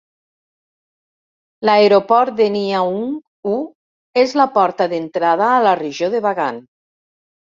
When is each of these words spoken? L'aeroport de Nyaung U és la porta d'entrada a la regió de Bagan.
L'aeroport 1.69 2.35
de 2.39 2.47
Nyaung 2.55 3.11
U 3.51 3.59
és 4.23 4.33
la 4.41 4.49
porta 4.55 4.89
d'entrada 4.95 5.51
a 5.59 5.63
la 5.67 5.75
regió 5.83 6.09
de 6.15 6.23
Bagan. 6.29 6.61